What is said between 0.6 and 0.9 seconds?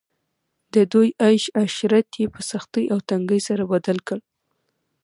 د